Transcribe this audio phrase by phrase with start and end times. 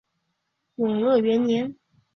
[0.77, 1.75] 永乐元年。